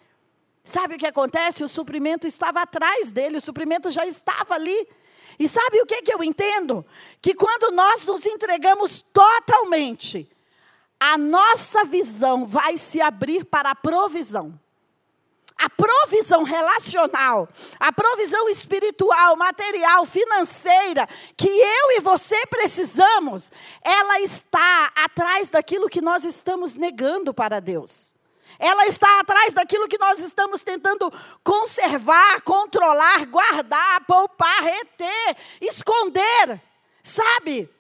[0.63, 1.65] sabe o que acontece?
[1.65, 4.89] O suprimento estava atrás dele, o suprimento já estava ali.
[5.39, 6.87] E sabe o que, que eu entendo?
[7.21, 10.31] Que quando nós nos entregamos totalmente
[10.99, 14.59] a nossa visão vai se abrir para a provisão.
[15.59, 17.49] A provisão relacional,
[17.81, 23.51] a provisão espiritual, material, financeira, que eu e você precisamos,
[23.83, 28.13] ela está atrás daquilo que nós estamos negando para Deus.
[28.59, 31.11] Ela está atrás daquilo que nós estamos tentando
[31.43, 36.61] conservar, controlar, guardar, poupar, reter, esconder.
[37.03, 37.71] Sabe?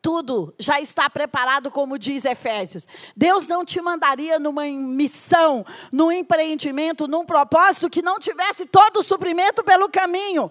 [0.00, 2.86] Tudo já está preparado, como diz Efésios.
[3.16, 9.02] Deus não te mandaria numa missão, num empreendimento, num propósito que não tivesse todo o
[9.02, 10.50] suprimento pelo caminho.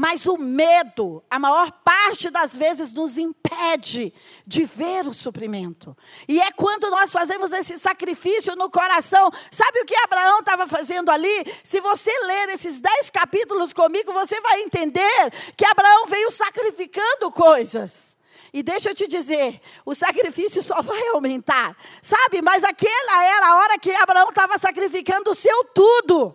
[0.00, 4.14] Mas o medo, a maior parte das vezes, nos impede
[4.46, 5.96] de ver o suprimento.
[6.28, 9.28] E é quando nós fazemos esse sacrifício no coração.
[9.50, 11.44] Sabe o que Abraão estava fazendo ali?
[11.64, 18.17] Se você ler esses dez capítulos comigo, você vai entender que Abraão veio sacrificando coisas.
[18.52, 21.76] E deixa eu te dizer, o sacrifício só vai aumentar.
[22.00, 26.34] Sabe, mas aquela era a hora que Abraão estava sacrificando o seu tudo.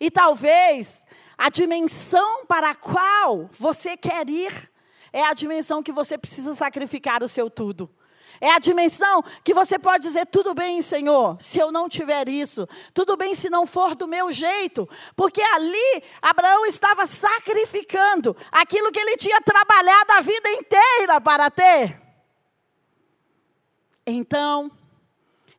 [0.00, 1.06] E talvez
[1.36, 4.70] a dimensão para a qual você quer ir
[5.12, 7.90] é a dimensão que você precisa sacrificar o seu tudo.
[8.40, 12.68] É a dimensão que você pode dizer: tudo bem, Senhor, se eu não tiver isso,
[12.94, 19.00] tudo bem se não for do meu jeito, porque ali Abraão estava sacrificando aquilo que
[19.00, 22.00] ele tinha trabalhado a vida inteira para ter.
[24.06, 24.70] Então,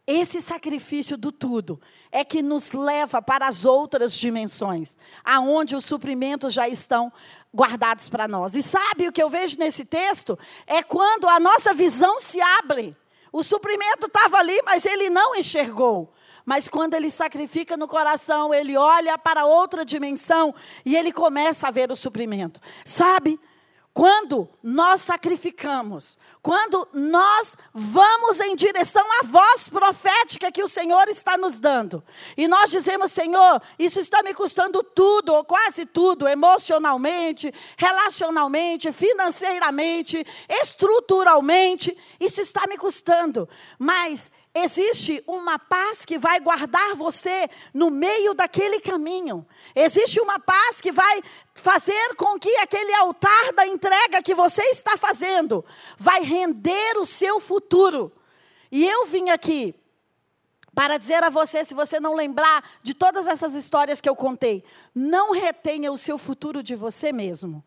[0.07, 1.79] esse sacrifício do tudo
[2.11, 7.13] é que nos leva para as outras dimensões, aonde os suprimentos já estão
[7.53, 8.55] guardados para nós.
[8.55, 10.37] E sabe o que eu vejo nesse texto?
[10.67, 12.95] É quando a nossa visão se abre.
[13.31, 16.13] O suprimento estava ali, mas ele não enxergou.
[16.45, 21.71] mas quando ele sacrifica no coração, ele olha para outra dimensão e ele começa a
[21.71, 22.59] ver o suprimento.
[22.83, 23.39] Sabe?
[23.93, 31.37] Quando nós sacrificamos, quando nós vamos em direção à voz profética que o Senhor está
[31.37, 32.03] nos dando,
[32.37, 40.25] e nós dizemos, Senhor, isso está me custando tudo, ou quase tudo, emocionalmente, relacionalmente, financeiramente,
[40.49, 43.47] estruturalmente, isso está me custando,
[43.77, 49.45] mas Existe uma paz que vai guardar você no meio daquele caminho.
[49.75, 51.21] Existe uma paz que vai
[51.53, 55.63] fazer com que aquele altar da entrega que você está fazendo
[55.97, 58.11] vai render o seu futuro.
[58.71, 59.75] E eu vim aqui
[60.73, 64.63] para dizer a você, se você não lembrar de todas essas histórias que eu contei,
[64.95, 67.63] não retenha o seu futuro de você mesmo.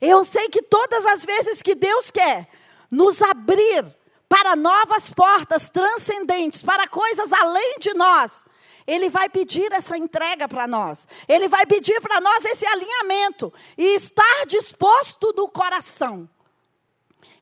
[0.00, 2.48] Eu sei que todas as vezes que Deus quer
[2.90, 3.84] nos abrir
[4.28, 8.44] para novas portas transcendentes, para coisas além de nós,
[8.86, 11.08] ele vai pedir essa entrega para nós.
[11.26, 16.28] Ele vai pedir para nós esse alinhamento e estar disposto do coração.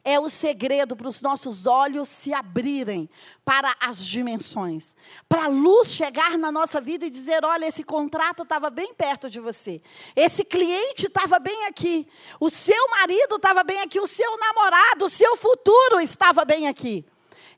[0.05, 3.09] É o segredo para os nossos olhos se abrirem
[3.45, 4.97] para as dimensões,
[5.29, 9.31] para a luz chegar na nossa vida e dizer: olha, esse contrato estava bem perto
[9.31, 9.81] de você,
[10.17, 12.09] esse cliente estava bem aqui,
[12.41, 17.05] o seu marido estava bem aqui, o seu namorado, o seu futuro estava bem aqui.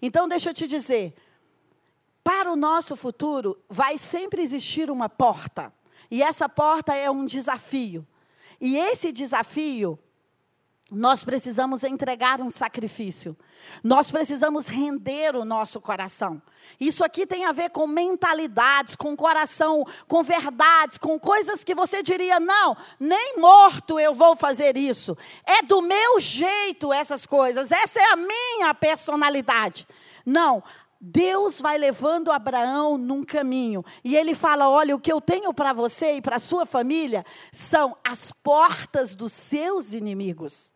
[0.02, 1.14] Então, deixa eu te dizer:
[2.22, 5.72] para o nosso futuro, vai sempre existir uma porta.
[6.10, 8.06] E essa porta é um desafio.
[8.60, 9.98] E esse desafio,
[10.94, 13.36] nós precisamos entregar um sacrifício.
[13.82, 16.40] Nós precisamos render o nosso coração.
[16.80, 22.02] Isso aqui tem a ver com mentalidades, com coração, com verdades, com coisas que você
[22.02, 25.16] diria: não, nem morto eu vou fazer isso.
[25.46, 29.86] É do meu jeito essas coisas, essa é a minha personalidade.
[30.24, 30.62] Não,
[31.06, 33.84] Deus vai levando Abraão num caminho.
[34.02, 37.26] E ele fala: Olha, o que eu tenho para você e para a sua família
[37.52, 40.72] são as portas dos seus inimigos,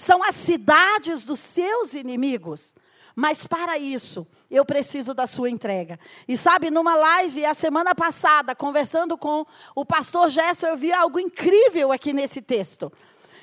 [0.00, 2.74] são as cidades dos seus inimigos.
[3.14, 6.00] Mas para isso, eu preciso da sua entrega.
[6.26, 11.20] E sabe, numa live a semana passada, conversando com o pastor Gerson, eu vi algo
[11.20, 12.90] incrível aqui nesse texto.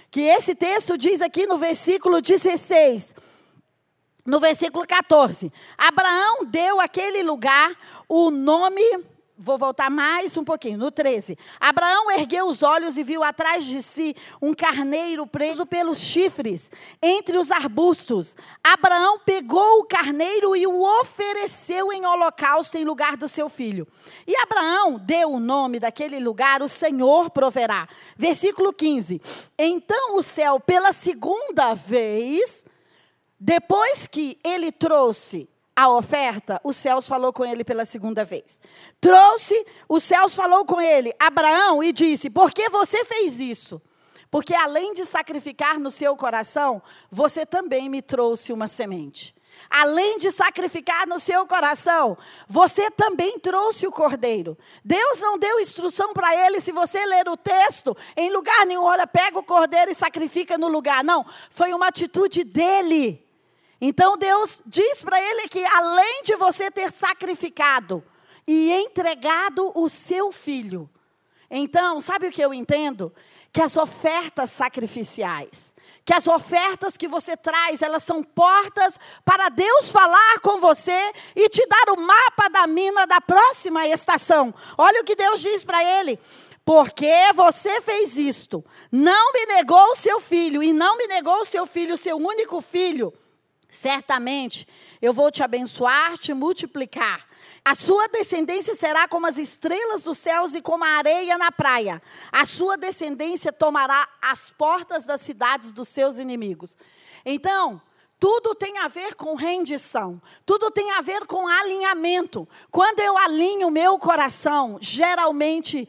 [0.09, 3.13] Que esse texto diz aqui no versículo 16:
[4.25, 5.53] no versículo 14.
[5.77, 7.77] Abraão deu àquele lugar
[8.09, 8.81] o nome.
[9.39, 11.37] Vou voltar mais um pouquinho, no 13.
[11.59, 17.37] Abraão ergueu os olhos e viu atrás de si um carneiro preso pelos chifres, entre
[17.37, 18.35] os arbustos.
[18.63, 23.87] Abraão pegou o carneiro e o ofereceu em holocausto em lugar do seu filho.
[24.25, 27.87] E Abraão deu o nome daquele lugar, o Senhor proverá.
[28.15, 29.21] Versículo 15.
[29.55, 32.65] Então o céu, pela segunda vez
[33.39, 38.59] depois que ele trouxe a oferta, os céus falou com ele pela segunda vez.
[38.99, 43.79] Trouxe, os céus falou com ele, Abraão, e disse: Por que você fez isso?
[44.31, 49.35] Porque além de sacrificar no seu coração, você também me trouxe uma semente.
[49.69, 54.57] Além de sacrificar no seu coração, você também trouxe o cordeiro.
[54.83, 59.05] Deus não deu instrução para ele, se você ler o texto, em lugar nenhum, olha,
[59.05, 61.03] pega o cordeiro e sacrifica no lugar.
[61.03, 63.26] Não, foi uma atitude dele.
[63.79, 68.03] Então Deus diz para ele que além de você ter sacrificado
[68.47, 70.89] e entregado o seu filho,
[71.49, 73.13] então, sabe o que eu entendo?
[73.53, 79.89] Que as ofertas sacrificiais, que as ofertas que você traz, elas são portas para Deus
[79.89, 84.53] falar com você e te dar o mapa da mina da próxima estação.
[84.77, 86.19] Olha o que Deus diz para ele.
[86.65, 91.45] Porque você fez isto, não me negou o seu filho, e não me negou o
[91.45, 93.13] seu filho, o seu único filho
[93.77, 94.67] Certamente
[94.99, 97.27] eu vou te abençoar, te multiplicar.
[97.63, 102.01] A sua descendência será como as estrelas dos céus e como a areia na praia.
[102.31, 106.75] A sua descendência tomará as portas das cidades dos seus inimigos.
[107.23, 107.79] Então,
[108.19, 112.49] tudo tem a ver com rendição, tudo tem a ver com alinhamento.
[112.71, 115.87] Quando eu alinho o meu coração, geralmente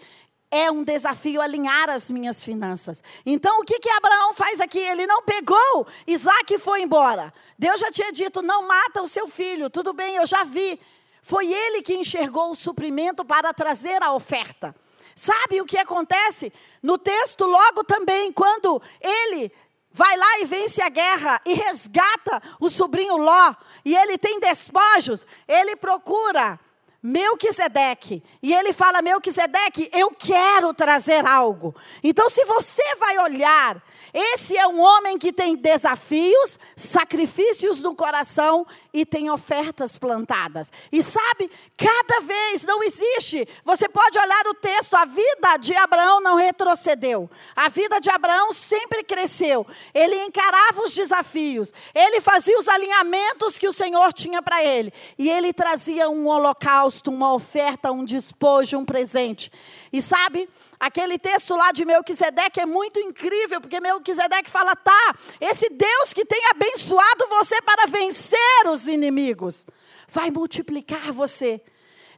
[0.50, 3.02] é um desafio alinhar as minhas finanças.
[3.24, 4.78] Então, o que, que Abraão faz aqui?
[4.78, 7.32] Ele não pegou Isaac foi embora.
[7.58, 9.70] Deus já tinha dito: não mata o seu filho.
[9.70, 10.80] Tudo bem, eu já vi.
[11.22, 14.74] Foi ele que enxergou o suprimento para trazer a oferta.
[15.14, 16.52] Sabe o que acontece?
[16.82, 19.52] No texto, logo também, quando ele
[19.90, 25.26] vai lá e vence a guerra e resgata o sobrinho Ló, e ele tem despojos,
[25.46, 26.58] ele procura
[27.02, 28.22] Melquisedeque.
[28.42, 31.74] E ele fala: Melquisedeque, eu quero trazer algo.
[32.02, 38.66] Então, se você vai olhar Esse é um homem que tem desafios, sacrifícios no coração
[38.92, 40.72] e tem ofertas plantadas.
[40.90, 43.46] E sabe, cada vez não existe.
[43.64, 47.30] Você pode olhar o texto, a vida de Abraão não retrocedeu.
[47.54, 49.66] A vida de Abraão sempre cresceu.
[49.94, 51.72] Ele encarava os desafios.
[51.94, 54.92] Ele fazia os alinhamentos que o Senhor tinha para ele.
[55.18, 59.50] E ele trazia um holocausto, uma oferta, um despojo, um presente.
[59.92, 60.48] E sabe,
[60.78, 66.24] aquele texto lá de Melquisedeque é muito incrível, porque Melquisedeque fala: tá, esse Deus que
[66.24, 69.66] tem abençoado você para vencer os inimigos,
[70.08, 71.60] vai multiplicar você.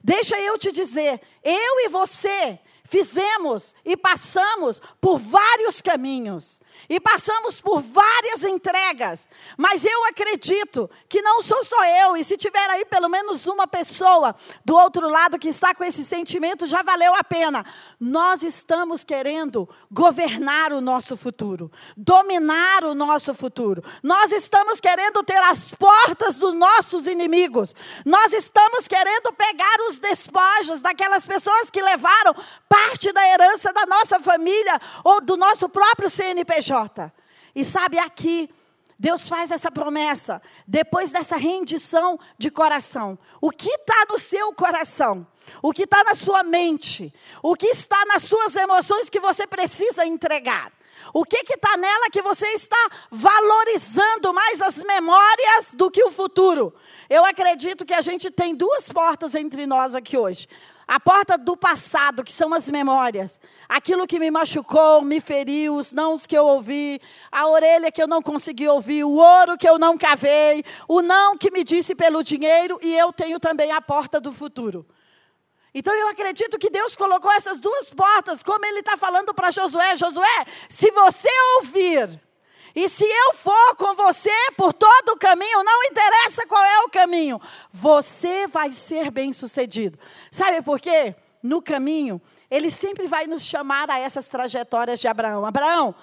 [0.02, 2.58] Deixa eu te dizer, eu e você
[2.91, 11.22] fizemos e passamos por vários caminhos e passamos por várias entregas, mas eu acredito que
[11.22, 14.34] não sou só eu, e se tiver aí pelo menos uma pessoa
[14.64, 17.64] do outro lado que está com esse sentimento, já valeu a pena.
[17.99, 23.84] Nós estamos querendo governar o nosso futuro, dominar o nosso futuro.
[24.03, 27.74] Nós estamos querendo ter as portas dos nossos inimigos.
[28.05, 32.34] Nós estamos querendo pegar os despojos daquelas pessoas que levaram
[32.81, 37.12] parte da herança da nossa família ou do nosso próprio CNPJ.
[37.55, 38.49] E sabe, aqui,
[38.99, 43.18] Deus faz essa promessa, depois dessa rendição de coração.
[43.41, 45.26] O que está no seu coração?
[45.62, 47.12] O que está na sua mente?
[47.43, 50.72] O que está nas suas emoções que você precisa entregar?
[51.14, 56.72] O que está nela que você está valorizando mais as memórias do que o futuro?
[57.09, 60.47] Eu acredito que a gente tem duas portas entre nós aqui hoje.
[60.91, 63.41] A porta do passado, que são as memórias.
[63.68, 68.09] Aquilo que me machucou, me feriu, os nãos que eu ouvi, a orelha que eu
[68.09, 72.24] não consegui ouvir, o ouro que eu não cavei, o não que me disse pelo
[72.24, 74.84] dinheiro, e eu tenho também a porta do futuro.
[75.72, 79.97] Então eu acredito que Deus colocou essas duas portas, como Ele está falando para Josué:
[79.97, 82.20] Josué, se você ouvir
[82.75, 86.91] e se eu for com você por todo o caminho, não interessa qual é o
[86.91, 87.41] caminho,
[87.73, 89.99] você vai ser bem sucedido.
[90.31, 91.14] Sabe por quê?
[91.43, 95.47] No caminho, ele sempre vai nos chamar a essas trajetórias de Abraão.
[95.47, 95.95] Abraão,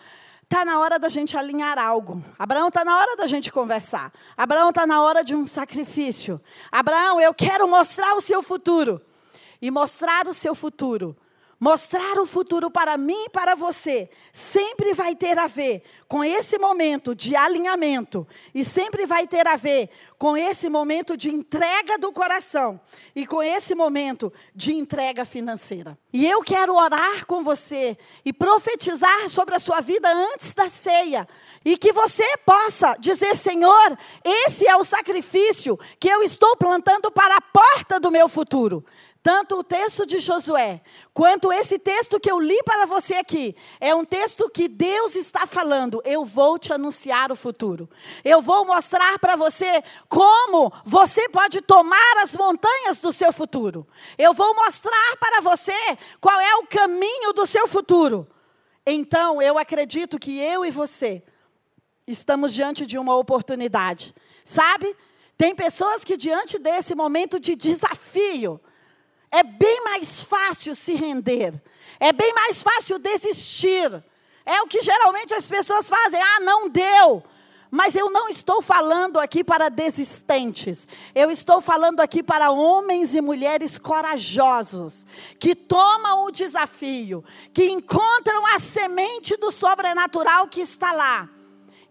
[0.44, 2.24] está na hora da gente alinhar algo.
[2.40, 4.12] Abraão, está na hora da gente conversar.
[4.36, 6.42] Abraão, está na hora de um sacrifício.
[6.72, 9.02] Abraão, eu quero mostrar o seu futuro.
[9.62, 11.18] E mostrar o seu futuro
[11.60, 16.60] Mostrar o futuro para mim e para você sempre vai ter a ver com esse
[16.60, 19.90] momento de alinhamento e sempre vai ter a ver
[20.20, 22.80] com esse momento de entrega do coração
[23.16, 25.98] e com esse momento de entrega financeira.
[26.14, 31.28] E eu quero orar com você e profetizar sobre a sua vida antes da ceia.
[31.66, 37.36] E que você possa dizer: Senhor, esse é o sacrifício que eu estou plantando para
[37.36, 38.86] a porta do meu futuro.
[39.28, 40.80] Tanto o texto de Josué,
[41.14, 45.46] quanto esse texto que eu li para você aqui, é um texto que Deus está
[45.46, 46.02] falando.
[46.06, 47.90] Eu vou te anunciar o futuro.
[48.24, 53.86] Eu vou mostrar para você como você pode tomar as montanhas do seu futuro.
[54.18, 55.76] Eu vou mostrar para você
[56.22, 58.26] qual é o caminho do seu futuro.
[58.86, 61.22] Então, eu acredito que eu e você
[62.08, 64.16] estamos diante de uma oportunidade.
[64.46, 64.96] Sabe?
[65.38, 68.62] Tem pessoas que, diante desse momento de desafio,
[69.32, 71.62] é bem mais fácil se render.
[72.00, 74.04] É bem mais fácil desistir.
[74.46, 76.22] É o que geralmente as pessoas fazem.
[76.22, 77.24] Ah, não deu.
[77.70, 80.88] Mas eu não estou falando aqui para desistentes.
[81.14, 85.06] Eu estou falando aqui para homens e mulheres corajosos,
[85.38, 87.24] que tomam o desafio,
[87.54, 91.30] que encontram a semente do sobrenatural que está lá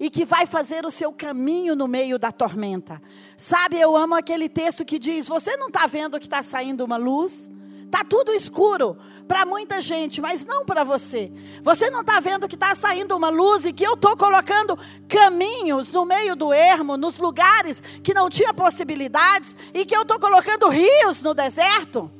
[0.00, 3.00] e que vai fazer o seu caminho no meio da tormenta.
[3.36, 6.96] Sabe, eu amo aquele texto que diz: Você não está vendo que está saindo uma
[6.96, 7.50] luz?
[7.84, 8.96] Está tudo escuro
[9.28, 11.32] para muita gente, mas não para você.
[11.62, 14.76] Você não está vendo que está saindo uma luz e que eu estou colocando
[15.08, 20.18] caminhos no meio do ermo, nos lugares que não tinha possibilidades, e que eu estou
[20.18, 22.10] colocando rios no deserto?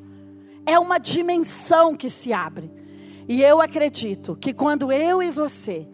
[0.65, 2.71] É uma dimensão que se abre.
[3.29, 5.89] E eu acredito que quando eu e você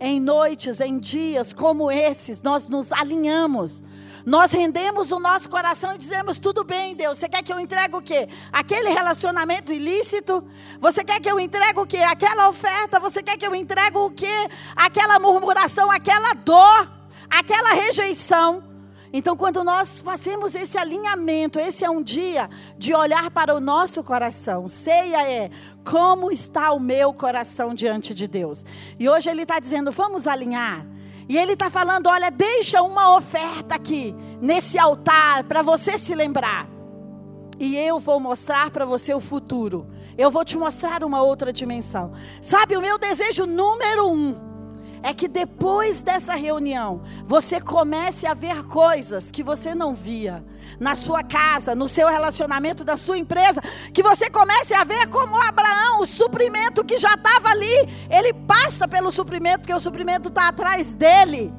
[0.00, 3.84] em noites, em dias como esses, nós nos alinhamos.
[4.24, 7.96] Nós rendemos o nosso coração e dizemos: tudo bem, Deus, você quer que eu entregue
[7.96, 8.28] o quê?
[8.52, 10.44] Aquele relacionamento ilícito?
[10.78, 11.98] Você quer que eu entregue o quê?
[11.98, 13.00] Aquela oferta?
[13.00, 14.48] Você quer que eu entregue o quê?
[14.76, 16.90] Aquela murmuração, aquela dor,
[17.28, 18.72] aquela rejeição.
[19.14, 22.48] Então, quando nós fazemos esse alinhamento, esse é um dia
[22.78, 24.66] de olhar para o nosso coração.
[24.66, 25.50] Ceia é
[25.84, 28.64] como está o meu coração diante de Deus.
[28.98, 30.86] E hoje ele está dizendo: vamos alinhar.
[31.32, 36.68] E ele está falando: olha, deixa uma oferta aqui, nesse altar, para você se lembrar.
[37.58, 39.86] E eu vou mostrar para você o futuro.
[40.18, 42.12] Eu vou te mostrar uma outra dimensão.
[42.42, 44.51] Sabe, o meu desejo número um
[45.02, 50.44] é que depois dessa reunião, você comece a ver coisas que você não via
[50.78, 53.60] na sua casa, no seu relacionamento, da sua empresa,
[53.92, 58.86] que você comece a ver como Abraão, o suprimento que já estava ali, ele passa
[58.86, 61.52] pelo suprimento, porque o suprimento está atrás dele.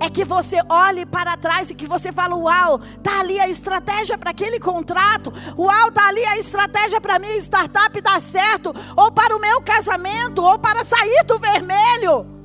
[0.00, 4.16] É que você olhe para trás e que você fala: Uau, está ali a estratégia
[4.16, 5.32] para aquele contrato.
[5.58, 8.72] Uau, está ali a estratégia para minha startup dar certo.
[8.96, 10.40] Ou para o meu casamento.
[10.40, 12.37] Ou para sair do vermelho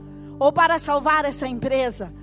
[0.43, 2.13] ou para salvar essa empresa.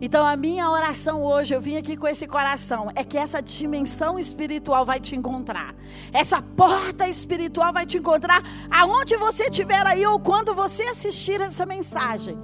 [0.00, 4.18] Então a minha oração hoje, eu vim aqui com esse coração, é que essa dimensão
[4.18, 5.72] espiritual vai te encontrar.
[6.12, 11.64] Essa porta espiritual vai te encontrar aonde você estiver aí ou quando você assistir essa
[11.64, 12.36] mensagem.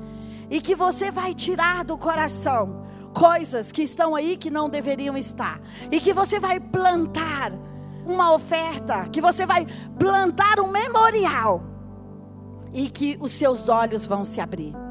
[0.48, 5.60] E que você vai tirar do coração coisas que estão aí que não deveriam estar.
[5.90, 7.50] E que você vai plantar
[8.06, 9.66] uma oferta, que você vai
[9.98, 11.74] plantar um memorial
[12.72, 14.83] e que os seus olhos vão se abrir.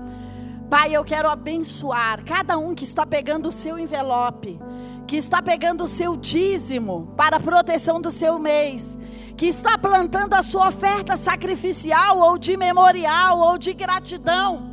[0.74, 4.60] Pai, eu quero abençoar cada um que está pegando o seu envelope,
[5.06, 8.98] que está pegando o seu dízimo para a proteção do seu mês,
[9.38, 14.68] que está plantando a sua oferta sacrificial ou de memorial ou de gratidão,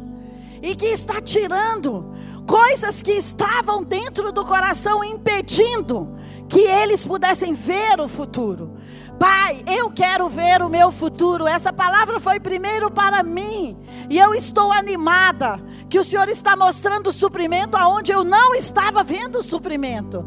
[0.62, 2.14] e que está tirando
[2.46, 6.16] coisas que estavam dentro do coração impedindo
[6.48, 8.74] que eles pudessem ver o futuro.
[9.20, 11.46] Pai, eu quero ver o meu futuro.
[11.46, 13.76] Essa palavra foi primeiro para mim.
[14.08, 15.60] E eu estou animada
[15.90, 20.24] que o Senhor está mostrando suprimento aonde eu não estava vendo suprimento.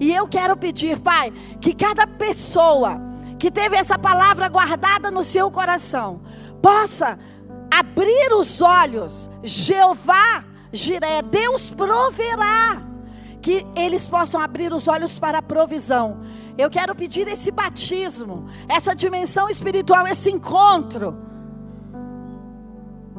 [0.00, 3.00] E eu quero pedir, Pai, que cada pessoa
[3.38, 6.20] que teve essa palavra guardada no seu coração
[6.60, 7.16] possa
[7.72, 9.30] abrir os olhos.
[9.44, 12.91] Jeová Jiré, Deus proverá.
[13.42, 16.20] Que eles possam abrir os olhos para a provisão
[16.56, 21.16] eu quero pedir esse batismo, essa dimensão espiritual, esse encontro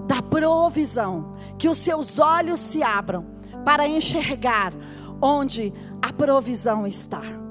[0.07, 3.26] da provisão, que os seus olhos se abram
[3.65, 4.74] para enxergar
[5.21, 7.42] onde a provisão está.